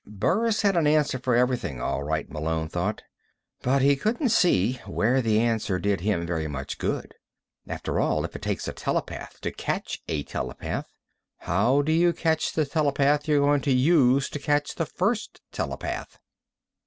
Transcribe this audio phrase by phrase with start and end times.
[0.07, 3.03] Burris had an answer for everything, all right, Malone thought.
[3.61, 7.13] But he couldn't see where the answer did him very much good.
[7.67, 10.87] After all, if it takes a telepath to catch a telepath,
[11.41, 16.17] how do you catch the telepath you're going to use to catch the first telepath?